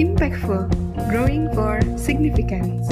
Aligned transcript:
Impactful, 0.00 0.72
growing 1.12 1.52
for 1.52 1.76
significance. 2.00 2.88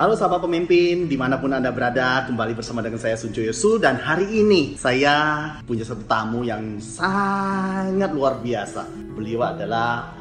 Halo 0.00 0.16
sahabat 0.16 0.40
pemimpin, 0.48 1.12
di 1.12 1.16
mana 1.20 1.36
pun 1.36 1.52
Anda 1.52 1.68
berada, 1.68 2.24
kembali 2.24 2.56
bersama 2.56 2.80
dengan 2.80 2.96
saya 2.96 3.14
Sunjo 3.20 3.44
Yosu 3.44 3.76
Dan 3.76 4.00
hari 4.00 4.40
ini 4.40 4.74
saya 4.74 5.46
punya 5.68 5.84
satu 5.84 6.02
tamu 6.08 6.42
yang 6.48 6.80
sangat 6.80 8.10
luar 8.10 8.40
biasa 8.40 8.88
Beliau 9.14 9.46
adalah 9.46 10.16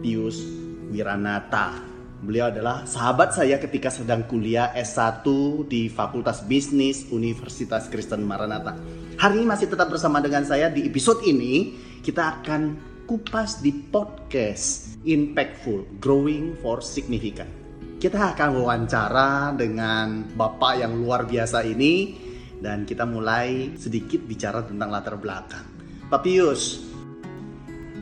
Pius 0.00 0.40
Wiranata 0.88 1.96
Beliau 2.16 2.48
adalah 2.48 2.88
sahabat 2.88 3.36
saya 3.36 3.60
ketika 3.60 3.92
sedang 3.92 4.24
kuliah 4.24 4.72
S1 4.72 5.20
di 5.68 5.92
Fakultas 5.92 6.40
Bisnis 6.48 7.04
Universitas 7.12 7.92
Kristen 7.92 8.24
Maranatha. 8.24 8.72
Hari 9.16 9.40
ini 9.40 9.48
masih 9.48 9.72
tetap 9.72 9.88
bersama 9.88 10.20
dengan 10.20 10.44
saya 10.44 10.68
di 10.68 10.84
episode 10.84 11.24
ini 11.24 11.72
kita 12.04 12.36
akan 12.36 12.76
kupas 13.08 13.64
di 13.64 13.72
podcast 13.72 15.00
Impactful 15.08 15.96
Growing 15.96 16.52
for 16.60 16.84
Significant. 16.84 17.48
Kita 17.96 18.36
akan 18.36 18.60
wawancara 18.60 19.56
dengan 19.56 20.20
Bapak 20.36 20.84
yang 20.84 21.00
luar 21.00 21.24
biasa 21.24 21.64
ini 21.64 22.12
dan 22.60 22.84
kita 22.84 23.08
mulai 23.08 23.72
sedikit 23.80 24.20
bicara 24.20 24.60
tentang 24.68 24.92
latar 24.92 25.16
belakang. 25.16 25.64
Pak 26.12 26.20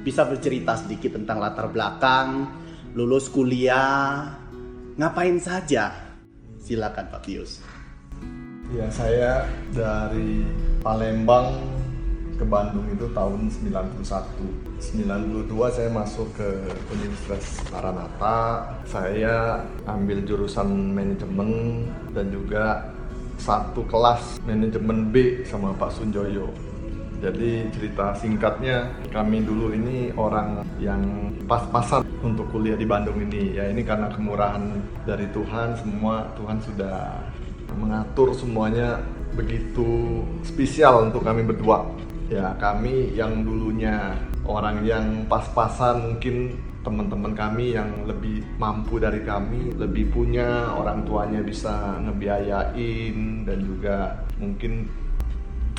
bisa 0.02 0.27
bercerita 0.27 0.74
sedikit 0.83 1.14
tentang 1.14 1.38
latar 1.38 1.70
belakang 1.70 2.50
lulus 2.98 3.30
kuliah, 3.30 4.34
ngapain 4.98 5.38
saja? 5.38 5.94
Silakan 6.58 7.06
Pak 7.06 7.22
Pius. 7.22 7.73
Ya, 8.73 8.88
saya 8.88 9.45
dari 9.77 10.41
Palembang 10.80 11.60
ke 12.41 12.45
Bandung 12.48 12.88
itu 12.88 13.12
tahun 13.12 13.52
91. 13.52 14.80
92 14.80 15.52
saya 15.69 15.91
masuk 15.92 16.33
ke 16.33 16.48
Universitas 16.97 17.61
Maranatha. 17.69 18.72
Saya 18.88 19.61
ambil 19.84 20.25
jurusan 20.25 20.97
manajemen 20.97 21.84
dan 22.16 22.33
juga 22.33 22.88
satu 23.36 23.84
kelas 23.84 24.41
manajemen 24.48 25.12
B 25.12 25.44
sama 25.44 25.77
Pak 25.77 26.00
Sunjoyo. 26.00 26.48
Jadi 27.25 27.69
cerita 27.72 28.12
singkatnya 28.16 28.92
kami 29.08 29.41
dulu 29.44 29.72
ini 29.72 30.12
orang 30.12 30.60
yang 30.77 31.33
pas-pasan 31.48 32.05
untuk 32.20 32.53
kuliah 32.53 32.77
di 32.77 32.84
Bandung 32.84 33.16
ini. 33.16 33.56
Ya 33.56 33.69
ini 33.72 33.81
karena 33.81 34.12
kemurahan 34.12 34.60
dari 35.08 35.25
Tuhan 35.33 35.72
semua 35.81 36.28
Tuhan 36.36 36.60
sudah 36.60 37.25
mengatur 37.77 38.33
semuanya 38.34 39.03
begitu 39.34 40.22
spesial 40.47 41.11
untuk 41.11 41.27
kami 41.27 41.42
berdua. 41.42 41.84
Ya 42.33 42.56
kami 42.56 43.12
yang 43.12 43.44
dulunya 43.44 44.16
orang 44.48 44.86
yang 44.86 45.28
pas-pasan 45.28 46.16
mungkin 46.16 46.56
teman-teman 46.84 47.33
kami 47.33 47.75
yang 47.75 48.05
lebih 48.05 48.44
mampu 48.61 49.00
dari 49.00 49.25
kami, 49.25 49.72
lebih 49.75 50.12
punya 50.12 50.72
orang 50.77 51.03
tuanya 51.08 51.41
bisa 51.41 51.97
ngebiayain 52.05 53.48
dan 53.48 53.58
juga 53.64 54.20
mungkin 54.36 54.84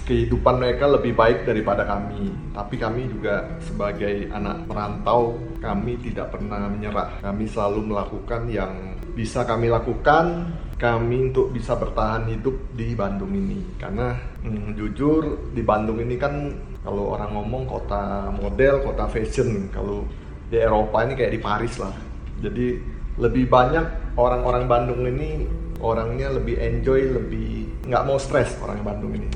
kehidupan 0.06 0.62
mereka 0.62 0.86
lebih 0.90 1.14
baik 1.18 1.46
daripada 1.50 1.86
kami. 1.86 2.30
Tapi 2.54 2.76
kami 2.78 3.10
juga 3.10 3.46
sebagai 3.62 4.30
anak 4.34 4.66
merantau, 4.70 5.38
kami 5.62 5.98
tidak 6.02 6.34
pernah 6.34 6.70
menyerah. 6.70 7.22
Kami 7.22 7.46
selalu 7.50 7.90
melakukan 7.90 8.50
yang 8.50 8.74
bisa 9.18 9.48
kami 9.48 9.72
lakukan 9.72 10.54
kami 10.76 11.32
untuk 11.32 11.56
bisa 11.56 11.80
bertahan 11.80 12.28
hidup 12.28 12.56
di 12.76 12.92
Bandung 12.96 13.32
ini. 13.32 13.64
Karena 13.80 14.16
hmm, 14.44 14.76
jujur 14.76 15.52
di 15.56 15.64
Bandung 15.64 16.04
ini 16.04 16.20
kan 16.20 16.52
kalau 16.84 17.16
orang 17.16 17.32
ngomong 17.34 17.64
kota 17.66 18.30
model 18.30 18.84
kota 18.86 19.10
fashion 19.10 19.72
kalau 19.72 20.06
di 20.52 20.62
Eropa 20.62 21.02
ini 21.08 21.14
kayak 21.16 21.34
di 21.34 21.42
Paris 21.42 21.80
lah. 21.80 21.96
Jadi 22.44 22.78
lebih 23.16 23.48
banyak 23.48 24.16
orang-orang 24.20 24.68
Bandung 24.68 25.02
ini 25.08 25.48
orangnya 25.80 26.36
lebih 26.36 26.60
enjoy 26.60 27.16
lebih 27.16 27.84
nggak 27.88 28.04
mau 28.04 28.20
stres 28.20 28.60
orang 28.60 28.84
Bandung 28.84 29.16
ini. 29.16 29.32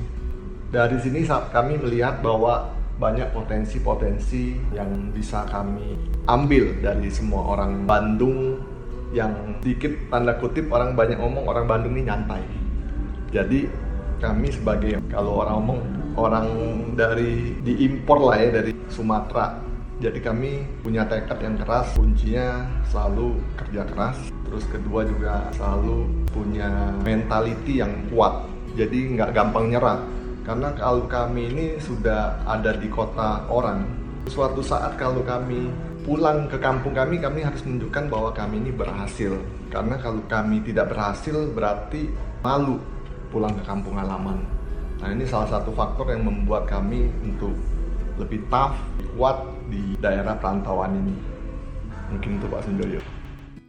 Dari 0.70 1.00
sini 1.02 1.26
kami 1.26 1.82
melihat 1.82 2.22
bahwa 2.22 2.78
banyak 3.00 3.32
potensi-potensi 3.32 4.60
yang 4.76 5.16
bisa 5.16 5.48
kami 5.48 5.96
ambil 6.28 6.84
dari 6.84 7.08
semua 7.08 7.56
orang 7.56 7.88
Bandung 7.88 8.60
yang 9.10 9.58
sedikit 9.60 9.94
tanda 10.14 10.38
kutip 10.38 10.70
orang 10.70 10.94
banyak 10.94 11.18
ngomong 11.18 11.46
orang 11.50 11.66
Bandung 11.66 11.98
ini 11.98 12.06
nyantai. 12.06 12.44
Jadi 13.34 13.70
kami 14.22 14.54
sebagai 14.54 15.02
kalau 15.10 15.42
orang 15.42 15.56
ngomong 15.62 15.80
orang 16.20 16.48
dari 16.94 17.58
diimpor 17.64 18.20
lah 18.30 18.38
ya 18.38 18.50
dari 18.62 18.74
Sumatera. 18.90 19.62
Jadi 20.00 20.20
kami 20.24 20.64
punya 20.80 21.04
tekad 21.04 21.44
yang 21.44 21.60
keras, 21.60 21.92
kuncinya 22.00 22.64
selalu 22.88 23.36
kerja 23.60 23.84
keras. 23.84 24.18
Terus 24.48 24.64
kedua 24.72 25.04
juga 25.04 25.52
selalu 25.60 26.08
punya 26.32 26.96
mentality 27.04 27.84
yang 27.84 27.92
kuat. 28.08 28.48
Jadi 28.80 29.20
nggak 29.20 29.36
gampang 29.36 29.76
nyerah 29.76 30.00
karena 30.50 30.74
kalau 30.74 31.06
kami 31.06 31.52
ini 31.54 31.66
sudah 31.78 32.42
ada 32.42 32.74
di 32.74 32.90
kota 32.90 33.46
orang, 33.54 33.86
suatu 34.26 34.66
saat 34.66 34.98
kalau 34.98 35.22
kami 35.22 35.70
pulang 36.10 36.50
ke 36.50 36.58
kampung 36.58 36.98
kami, 36.98 37.22
kami 37.22 37.46
harus 37.46 37.62
menunjukkan 37.62 38.10
bahwa 38.10 38.34
kami 38.34 38.58
ini 38.66 38.74
berhasil. 38.74 39.38
Karena 39.70 39.94
kalau 40.02 40.26
kami 40.26 40.58
tidak 40.66 40.90
berhasil 40.90 41.38
berarti 41.54 42.10
malu 42.42 42.82
pulang 43.30 43.54
ke 43.54 43.62
kampung 43.62 43.94
halaman. 43.94 44.42
Nah 44.98 45.14
ini 45.14 45.30
salah 45.30 45.46
satu 45.54 45.70
faktor 45.78 46.10
yang 46.10 46.26
membuat 46.26 46.66
kami 46.66 47.14
untuk 47.22 47.54
lebih 48.18 48.42
tough, 48.50 48.74
kuat 49.14 49.38
di 49.70 49.94
daerah 50.02 50.34
perantauan 50.34 50.98
ini. 50.98 51.14
Mungkin 52.10 52.42
itu 52.42 52.46
Pak 52.50 52.62
Sundoyo. 52.66 53.02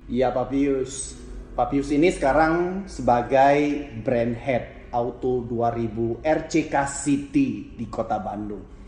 Iya 0.09 0.33
Pak 0.33 0.49
Pius. 0.49 1.21
Pak 1.53 1.77
Pius 1.77 1.93
ini 1.93 2.09
sekarang 2.09 2.89
sebagai 2.89 3.85
brand 4.01 4.33
head 4.33 4.89
Auto 4.97 5.45
2000 5.45 6.25
RCK 6.25 6.75
City 6.89 7.77
di 7.77 7.85
kota 7.93 8.17
Bandung. 8.17 8.80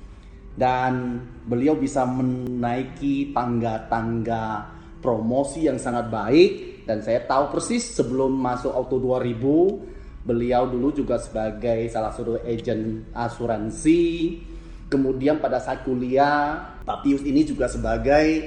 Dan 0.53 1.23
beliau 1.49 1.75
bisa 1.75 2.05
menaiki 2.05 3.33
tangga-tangga 3.33 4.69
promosi 5.03 5.67
yang 5.67 5.81
sangat 5.81 6.13
baik 6.13 6.51
dan 6.87 7.03
saya 7.03 7.25
tahu 7.27 7.59
persis 7.59 7.83
sebelum 7.95 8.31
masuk 8.39 8.71
Auto 8.71 8.99
2000 9.03 10.23
beliau 10.23 10.71
dulu 10.71 10.95
juga 10.95 11.19
sebagai 11.19 11.91
salah 11.91 12.15
satu 12.15 12.39
agen 12.47 13.11
asuransi. 13.11 14.39
Kemudian 14.87 15.41
pada 15.41 15.59
saat 15.59 15.83
kuliah, 15.83 16.63
Pak 16.85 17.03
Pius 17.03 17.25
ini 17.25 17.43
juga 17.49 17.67
sebagai 17.67 18.45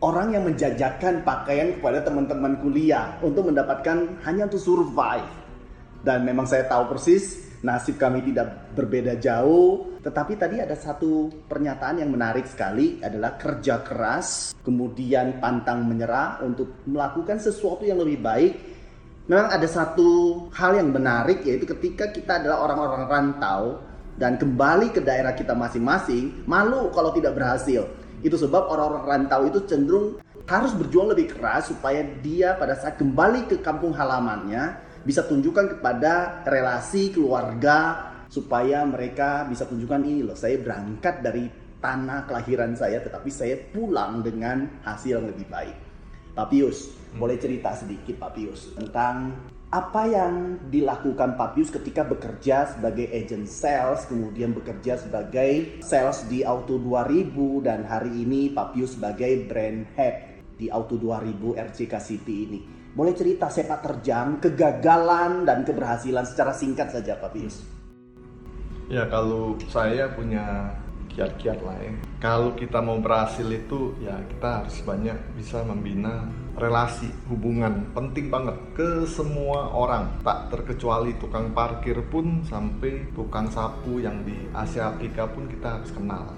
orang 0.00 0.32
yang 0.32 0.48
menjajakan 0.48 1.22
pakaian 1.22 1.76
kepada 1.78 2.02
teman-teman 2.02 2.56
kuliah 2.58 3.20
untuk 3.20 3.52
mendapatkan 3.52 4.20
hanya 4.24 4.48
untuk 4.48 4.60
survive 4.60 5.28
dan 6.04 6.24
memang 6.24 6.44
saya 6.44 6.68
tahu 6.68 6.92
persis 6.96 7.43
nasib 7.64 7.96
kami 7.96 8.20
tidak 8.20 8.76
berbeda 8.76 9.16
jauh. 9.16 9.96
Tetapi 10.04 10.36
tadi 10.36 10.60
ada 10.60 10.76
satu 10.76 11.32
pernyataan 11.48 12.04
yang 12.04 12.12
menarik 12.12 12.44
sekali 12.44 13.00
adalah 13.00 13.40
kerja 13.40 13.80
keras, 13.80 14.52
kemudian 14.60 15.40
pantang 15.40 15.88
menyerah 15.88 16.44
untuk 16.44 16.84
melakukan 16.84 17.40
sesuatu 17.40 17.88
yang 17.88 17.96
lebih 18.04 18.20
baik. 18.20 18.52
Memang 19.24 19.48
ada 19.48 19.64
satu 19.64 20.44
hal 20.52 20.76
yang 20.76 20.92
menarik 20.92 21.40
yaitu 21.48 21.64
ketika 21.64 22.12
kita 22.12 22.44
adalah 22.44 22.68
orang-orang 22.68 23.04
rantau 23.08 23.80
dan 24.20 24.36
kembali 24.36 24.92
ke 24.92 25.00
daerah 25.00 25.32
kita 25.32 25.56
masing-masing, 25.56 26.44
malu 26.44 26.92
kalau 26.92 27.08
tidak 27.16 27.32
berhasil. 27.32 27.88
Itu 28.20 28.36
sebab 28.36 28.68
orang-orang 28.68 29.04
rantau 29.08 29.48
itu 29.48 29.64
cenderung 29.64 30.20
harus 30.44 30.76
berjuang 30.76 31.16
lebih 31.16 31.32
keras 31.32 31.72
supaya 31.72 32.04
dia 32.20 32.52
pada 32.60 32.76
saat 32.76 33.00
kembali 33.00 33.48
ke 33.48 33.64
kampung 33.64 33.96
halamannya 33.96 34.76
bisa 35.04 35.28
tunjukkan 35.28 35.78
kepada 35.78 36.42
relasi 36.48 37.12
keluarga 37.12 38.10
supaya 38.32 38.82
mereka 38.88 39.46
bisa 39.46 39.68
tunjukkan 39.68 40.02
ini 40.02 40.26
loh 40.26 40.34
saya 40.34 40.58
berangkat 40.58 41.22
dari 41.22 41.44
tanah 41.78 42.24
kelahiran 42.24 42.72
saya 42.72 43.04
tetapi 43.04 43.28
saya 43.28 43.60
pulang 43.70 44.24
dengan 44.24 44.80
hasil 44.82 45.20
yang 45.20 45.28
lebih 45.28 45.44
baik. 45.52 45.76
Pak 46.34 46.50
Pius, 46.50 46.90
hmm. 46.90 47.20
boleh 47.20 47.38
cerita 47.38 47.76
sedikit 47.76 48.18
Pak 48.18 48.32
Pius 48.34 48.74
tentang 48.74 49.38
apa 49.70 50.02
yang 50.06 50.58
dilakukan 50.70 51.38
Pak 51.38 51.54
Pius 51.54 51.70
ketika 51.70 52.02
bekerja 52.02 52.74
sebagai 52.74 53.06
agent 53.10 53.46
sales, 53.46 54.06
kemudian 54.06 54.50
bekerja 54.50 54.98
sebagai 54.98 55.78
sales 55.82 56.26
di 56.26 56.42
Auto 56.42 56.78
2000 56.78 57.34
dan 57.62 57.86
hari 57.86 58.22
ini 58.26 58.50
Pak 58.50 58.74
Pius 58.74 58.98
sebagai 58.98 59.46
brand 59.46 59.86
head 59.94 60.42
di 60.58 60.70
Auto 60.70 60.98
2000 60.98 61.58
RCK 61.58 61.94
City 62.02 62.34
ini. 62.50 62.73
Boleh 62.94 63.10
cerita 63.10 63.50
sepak 63.50 63.82
terjang, 63.82 64.38
kegagalan 64.38 65.42
dan 65.42 65.66
keberhasilan 65.66 66.22
secara 66.22 66.54
singkat 66.54 66.94
saja 66.94 67.18
Pak 67.18 67.34
Pius. 67.34 67.58
Ya 68.86 69.02
kalau 69.10 69.58
saya 69.66 70.06
punya 70.14 70.70
kiat-kiat 71.10 71.58
ya. 71.58 71.90
Kalau 72.22 72.54
kita 72.54 72.78
mau 72.78 73.02
berhasil 73.02 73.46
itu 73.50 73.98
ya 73.98 74.14
kita 74.30 74.62
harus 74.62 74.78
banyak 74.86 75.18
bisa 75.34 75.66
membina 75.66 76.30
relasi, 76.54 77.10
hubungan 77.26 77.90
penting 77.98 78.30
banget 78.30 78.54
ke 78.78 79.02
semua 79.10 79.74
orang, 79.74 80.14
tak 80.22 80.54
terkecuali 80.54 81.18
tukang 81.18 81.50
parkir 81.50 81.98
pun 82.06 82.46
sampai 82.46 83.10
tukang 83.14 83.50
sapu 83.50 83.98
yang 83.98 84.22
di 84.22 84.38
Asia 84.54 84.94
Afrika 84.94 85.26
pun 85.26 85.50
kita 85.50 85.82
harus 85.82 85.90
kenal. 85.90 86.30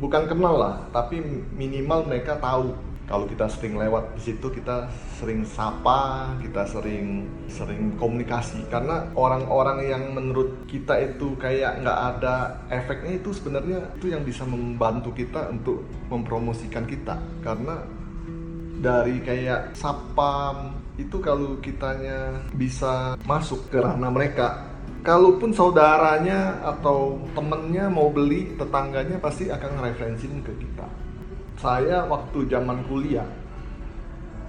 Bukan 0.00 0.32
kenal 0.32 0.56
lah, 0.56 0.76
tapi 0.96 1.20
minimal 1.52 2.08
mereka 2.08 2.40
tahu 2.40 2.72
kalau 3.10 3.26
kita 3.26 3.50
sering 3.50 3.74
lewat 3.74 4.14
di 4.14 4.22
situ 4.30 4.46
kita 4.54 4.86
sering 5.18 5.42
sapa, 5.42 6.30
kita 6.38 6.62
sering 6.70 7.26
sering 7.50 7.98
komunikasi. 7.98 8.62
Karena 8.70 9.10
orang-orang 9.18 9.82
yang 9.82 10.14
menurut 10.14 10.70
kita 10.70 10.94
itu 11.02 11.34
kayak 11.34 11.82
nggak 11.82 11.98
ada 12.14 12.62
efeknya 12.70 13.18
itu 13.18 13.34
sebenarnya 13.34 13.82
itu 13.98 14.14
yang 14.14 14.22
bisa 14.22 14.46
membantu 14.46 15.10
kita 15.10 15.50
untuk 15.50 15.82
mempromosikan 16.06 16.86
kita. 16.86 17.18
Karena 17.42 17.82
dari 18.78 19.18
kayak 19.26 19.74
sapa 19.74 20.70
itu 20.94 21.18
kalau 21.18 21.58
kitanya 21.58 22.46
bisa 22.54 23.18
masuk 23.26 23.74
ke 23.74 23.82
ranah 23.82 24.12
mereka 24.14 24.70
kalaupun 25.02 25.50
saudaranya 25.50 26.60
atau 26.62 27.18
temennya 27.32 27.88
mau 27.88 28.12
beli 28.12 28.52
tetangganya 28.54 29.16
pasti 29.16 29.48
akan 29.48 29.80
ngereferensin 29.80 30.44
ke 30.44 30.52
kita 30.60 31.09
saya 31.60 32.08
waktu 32.08 32.48
zaman 32.48 32.80
kuliah 32.88 33.28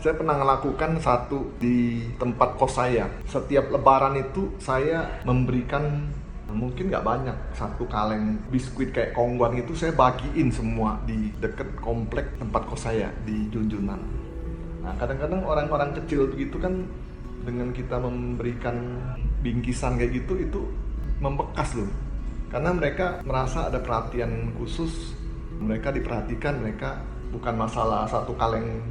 saya 0.02 0.18
pernah 0.18 0.34
melakukan 0.34 0.98
satu 0.98 1.62
di 1.62 2.02
tempat 2.18 2.58
kos 2.58 2.74
saya. 2.74 3.06
Setiap 3.30 3.70
lebaran 3.70 4.18
itu 4.18 4.50
saya 4.58 5.22
memberikan 5.22 6.10
mungkin 6.50 6.90
nggak 6.90 7.06
banyak 7.06 7.38
satu 7.54 7.86
kaleng 7.86 8.42
biskuit 8.50 8.90
kayak 8.90 9.14
kongguan 9.14 9.62
itu 9.62 9.78
saya 9.78 9.94
bagiin 9.94 10.50
semua 10.50 10.98
di 11.06 11.30
deket 11.38 11.78
komplek 11.78 12.34
tempat 12.42 12.66
kos 12.66 12.90
saya 12.90 13.14
di 13.30 13.46
Junjunan. 13.54 14.02
Nah 14.82 14.98
kadang-kadang 14.98 15.46
orang-orang 15.46 15.94
kecil 16.02 16.34
begitu 16.34 16.58
kan 16.58 16.82
dengan 17.46 17.70
kita 17.70 18.02
memberikan 18.02 18.98
bingkisan 19.46 20.02
kayak 20.02 20.18
gitu 20.18 20.34
itu 20.42 20.62
membekas 21.22 21.78
loh 21.78 21.90
karena 22.50 22.74
mereka 22.74 23.22
merasa 23.24 23.70
ada 23.70 23.80
perhatian 23.80 24.52
khusus 24.58 25.14
mereka 25.62 25.94
diperhatikan 25.94 26.58
mereka 26.60 27.00
bukan 27.30 27.56
masalah 27.56 28.10
satu 28.10 28.34
kaleng 28.36 28.82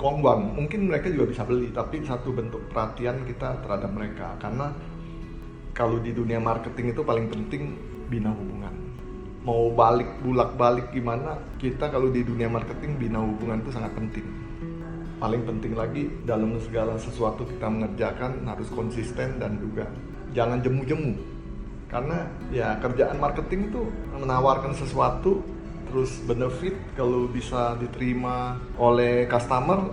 kongbang 0.00 0.56
mungkin 0.56 0.88
mereka 0.88 1.12
juga 1.12 1.28
bisa 1.28 1.44
beli 1.44 1.68
tapi 1.68 2.00
satu 2.00 2.32
bentuk 2.32 2.64
perhatian 2.72 3.20
kita 3.28 3.60
terhadap 3.60 3.92
mereka. 3.92 4.32
Karena 4.40 4.72
kalau 5.76 6.00
di 6.00 6.10
dunia 6.16 6.40
marketing 6.40 6.96
itu 6.96 7.04
paling 7.04 7.28
penting 7.28 7.76
bina 8.08 8.32
hubungan. 8.32 8.72
Mau 9.44 9.70
balik 9.72 10.08
bulak 10.24 10.56
balik 10.56 10.88
gimana 10.90 11.36
kita 11.60 11.92
kalau 11.92 12.08
di 12.08 12.24
dunia 12.24 12.48
marketing 12.48 12.96
bina 12.96 13.20
hubungan 13.20 13.60
itu 13.60 13.70
sangat 13.76 13.92
penting. 13.92 14.24
Paling 15.18 15.42
penting 15.44 15.72
lagi 15.76 16.08
dalam 16.24 16.56
segala 16.62 16.96
sesuatu 16.96 17.44
kita 17.44 17.68
mengerjakan 17.68 18.48
harus 18.48 18.70
konsisten 18.72 19.36
dan 19.36 19.60
juga 19.60 19.84
jangan 20.32 20.64
jemu-jemu. 20.64 21.12
Karena 21.88 22.28
ya 22.52 22.76
kerjaan 22.80 23.16
marketing 23.20 23.72
itu 23.72 23.82
menawarkan 24.16 24.76
sesuatu 24.76 25.40
terus 25.90 26.20
benefit 26.24 26.76
kalau 26.94 27.26
bisa 27.28 27.74
diterima 27.80 28.60
oleh 28.76 29.26
customer 29.26 29.92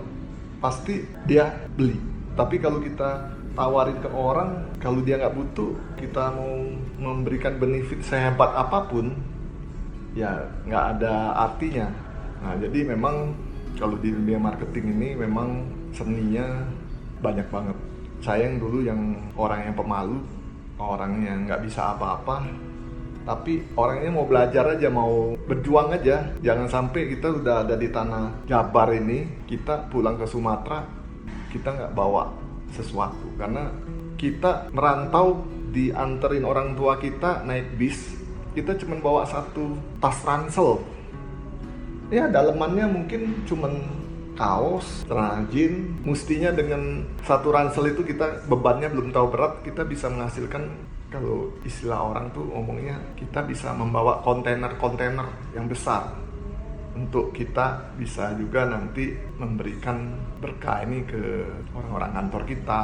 pasti 0.60 1.04
dia 1.24 1.68
beli. 1.76 1.96
Tapi 2.36 2.60
kalau 2.60 2.80
kita 2.80 3.36
tawarin 3.56 3.98
ke 4.04 4.10
orang 4.12 4.68
kalau 4.76 5.00
dia 5.00 5.16
nggak 5.16 5.32
butuh 5.32 5.72
kita 5.96 6.28
mau 6.36 6.60
memberikan 7.00 7.56
benefit 7.56 8.04
sehebat 8.04 8.52
apa 8.52 8.84
pun 8.84 9.16
ya 10.12 10.48
nggak 10.68 10.84
ada 10.96 11.32
artinya. 11.48 11.88
Nah 12.44 12.54
jadi 12.60 12.92
memang 12.92 13.32
kalau 13.80 13.96
di 13.96 14.12
dunia 14.12 14.36
marketing 14.40 14.96
ini 15.00 15.08
memang 15.16 15.64
seninya 15.96 16.64
banyak 17.24 17.48
banget. 17.48 17.76
Saya 18.20 18.48
yang 18.48 18.60
dulu 18.60 18.84
yang 18.84 19.00
orang 19.36 19.72
yang 19.72 19.76
pemalu 19.76 20.20
orang 20.76 21.24
yang 21.24 21.48
nggak 21.48 21.64
bisa 21.64 21.96
apa-apa 21.96 22.44
tapi 23.26 23.66
orangnya 23.74 24.14
mau 24.14 24.24
belajar 24.24 24.78
aja 24.78 24.86
mau 24.86 25.34
berjuang 25.34 25.90
aja. 25.90 26.30
Jangan 26.38 26.70
sampai 26.70 27.10
kita 27.10 27.42
udah 27.42 27.66
ada 27.66 27.74
di 27.74 27.90
tanah 27.90 28.46
Jabar 28.46 28.94
ini 28.94 29.44
kita 29.50 29.90
pulang 29.90 30.14
ke 30.14 30.30
Sumatera 30.30 30.86
kita 31.50 31.74
nggak 31.74 31.92
bawa 31.92 32.30
sesuatu. 32.70 33.26
Karena 33.34 33.66
kita 34.14 34.70
merantau 34.70 35.42
dianterin 35.74 36.46
orang 36.46 36.78
tua 36.78 36.96
kita 37.02 37.42
naik 37.42 37.74
bis 37.76 37.98
kita 38.54 38.78
cuma 38.80 38.96
bawa 39.02 39.26
satu 39.26 39.76
tas 39.98 40.22
ransel. 40.22 40.80
Ya 42.08 42.30
dalemannya 42.30 42.86
mungkin 42.86 43.42
cuman 43.44 43.82
kaos, 44.36 45.02
rajin, 45.08 45.96
mestinya 46.04 46.52
dengan 46.52 47.02
satu 47.24 47.50
ransel 47.50 47.90
itu 47.90 48.04
kita 48.04 48.46
bebannya 48.46 48.92
belum 48.92 49.10
tahu 49.10 49.32
berat, 49.32 49.64
kita 49.64 49.82
bisa 49.82 50.12
menghasilkan 50.12 50.70
kalau 51.06 51.54
istilah 51.62 52.12
orang 52.12 52.34
tuh 52.34 52.42
ngomongnya 52.50 52.98
kita 53.14 53.46
bisa 53.46 53.70
membawa 53.70 54.18
kontainer-kontainer 54.26 55.54
yang 55.54 55.70
besar. 55.70 56.10
Untuk 56.96 57.36
kita 57.36 57.92
bisa 58.00 58.32
juga 58.40 58.64
nanti 58.64 59.12
memberikan 59.36 60.16
berkah 60.40 60.80
ini 60.80 61.04
ke 61.04 61.44
orang-orang 61.76 62.10
kantor 62.16 62.42
kita 62.48 62.82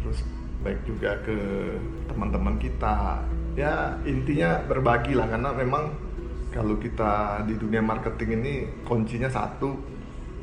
terus 0.00 0.18
baik 0.60 0.80
juga 0.84 1.16
ke 1.24 1.36
teman-teman 2.06 2.60
kita. 2.60 3.24
Ya 3.56 3.96
intinya 4.04 4.60
berbagi 4.68 5.16
lah 5.16 5.26
karena 5.26 5.50
memang 5.56 5.90
kalau 6.52 6.76
kita 6.76 7.42
di 7.48 7.56
dunia 7.56 7.80
marketing 7.80 8.30
ini 8.44 8.54
kuncinya 8.84 9.32
satu. 9.32 9.74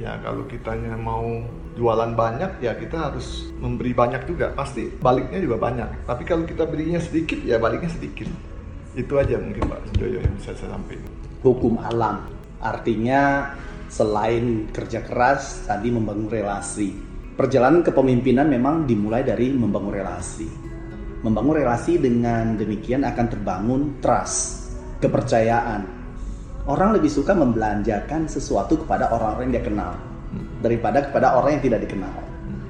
Ya 0.02 0.18
kalau 0.22 0.46
kitanya 0.50 0.98
mau 0.98 1.46
jualan 1.78 2.18
banyak 2.18 2.58
ya 2.58 2.74
kita 2.74 3.14
harus 3.14 3.54
memberi 3.62 3.94
banyak 3.94 4.26
juga 4.26 4.50
pasti. 4.58 4.90
Baliknya 4.90 5.38
juga 5.38 5.62
banyak. 5.62 6.10
Tapi 6.10 6.24
kalau 6.26 6.44
kita 6.50 6.66
berinya 6.66 6.98
sedikit 6.98 7.38
ya 7.46 7.62
baliknya 7.62 7.94
sedikit. 7.94 8.26
Itu 8.98 9.22
aja 9.22 9.38
mungkin 9.38 9.70
Pak 9.70 9.94
Sudoyo 9.94 10.26
yang 10.26 10.34
bisa 10.42 10.58
saya 10.58 10.74
sampaikan. 10.74 11.06
Hukum 11.46 11.78
alam. 11.78 12.26
Artinya 12.58 13.54
selain 13.94 14.74
kerja 14.74 15.06
keras 15.06 15.70
tadi 15.70 15.94
membangun 15.94 16.34
relasi. 16.34 16.98
Perjalanan 17.38 17.86
kepemimpinan 17.86 18.50
memang 18.50 18.90
dimulai 18.90 19.22
dari 19.22 19.54
membangun 19.54 19.94
relasi. 19.94 20.50
Membangun 21.22 21.62
relasi 21.62 22.02
dengan 22.02 22.58
demikian 22.58 23.06
akan 23.06 23.26
terbangun 23.30 23.82
trust 24.02 24.74
kepercayaan. 24.98 25.86
Orang 26.66 26.98
lebih 26.98 27.14
suka 27.14 27.38
membelanjakan 27.38 28.26
sesuatu 28.26 28.82
kepada 28.82 29.14
orang-orang 29.14 29.54
yang 29.54 29.62
dia 29.62 29.66
kenal 29.70 30.17
daripada 30.62 31.06
kepada 31.10 31.38
orang 31.38 31.60
yang 31.60 31.64
tidak 31.72 31.88
dikenal. 31.88 32.14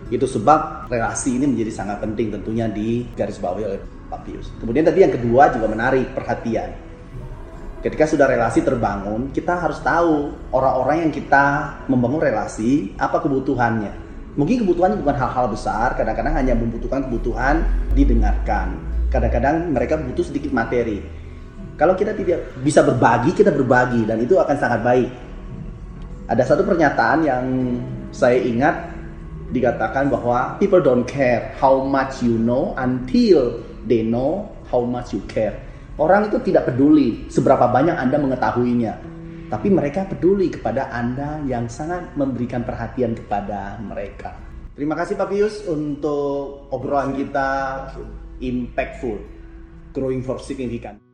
Itu 0.08 0.24
sebab 0.24 0.88
relasi 0.88 1.36
ini 1.36 1.46
menjadi 1.52 1.72
sangat 1.84 2.00
penting 2.00 2.32
tentunya 2.32 2.72
di 2.72 3.04
garis 3.16 3.40
bawahi 3.40 3.64
oleh 3.68 3.80
Pak 4.08 4.20
Pius. 4.24 4.48
Kemudian 4.60 4.88
tadi 4.88 5.04
yang 5.04 5.12
kedua 5.12 5.52
juga 5.52 5.68
menarik 5.68 6.16
perhatian. 6.16 6.72
Ketika 7.84 8.10
sudah 8.10 8.26
relasi 8.26 8.64
terbangun, 8.64 9.30
kita 9.36 9.54
harus 9.60 9.78
tahu 9.84 10.34
orang-orang 10.56 11.08
yang 11.08 11.12
kita 11.14 11.78
membangun 11.92 12.24
relasi 12.24 12.96
apa 12.98 13.20
kebutuhannya. 13.22 13.94
Mungkin 14.40 14.64
kebutuhannya 14.66 14.98
bukan 15.04 15.18
hal-hal 15.18 15.46
besar, 15.52 15.94
kadang-kadang 16.00 16.34
hanya 16.40 16.54
membutuhkan 16.56 17.06
kebutuhan 17.06 17.68
didengarkan. 17.94 18.80
Kadang-kadang 19.12 19.72
mereka 19.72 20.00
butuh 20.00 20.26
sedikit 20.26 20.52
materi 20.52 21.00
kalau 21.78 21.94
kita 21.94 22.18
tidak 22.18 22.58
bisa 22.66 22.82
berbagi, 22.82 23.38
kita 23.38 23.54
berbagi 23.54 24.02
dan 24.10 24.18
itu 24.18 24.34
akan 24.34 24.58
sangat 24.58 24.82
baik. 24.82 25.10
Ada 26.28 26.44
satu 26.44 26.68
pernyataan 26.68 27.24
yang 27.24 27.46
saya 28.12 28.36
ingat 28.36 28.92
dikatakan 29.56 30.12
bahwa 30.12 30.60
people 30.60 30.84
don't 30.84 31.08
care 31.08 31.56
how 31.56 31.80
much 31.80 32.20
you 32.20 32.36
know 32.36 32.76
until 32.76 33.64
they 33.88 34.04
know 34.04 34.44
how 34.68 34.84
much 34.84 35.16
you 35.16 35.24
care. 35.32 35.56
Orang 35.96 36.28
itu 36.28 36.36
tidak 36.44 36.68
peduli 36.68 37.32
seberapa 37.32 37.72
banyak 37.72 37.96
Anda 37.96 38.20
mengetahuinya, 38.20 38.94
tapi 39.48 39.72
mereka 39.72 40.04
peduli 40.04 40.52
kepada 40.52 40.92
Anda 40.92 41.40
yang 41.48 41.72
sangat 41.72 42.12
memberikan 42.20 42.68
perhatian 42.68 43.16
kepada 43.16 43.80
mereka. 43.80 44.36
Terima 44.76 45.00
kasih 45.00 45.16
Pak 45.16 45.32
Pius 45.32 45.64
untuk 45.64 46.68
obrolan 46.76 47.16
kita 47.16 47.50
impactful, 48.44 49.16
growing 49.96 50.20
for 50.20 50.44
significant. 50.44 51.07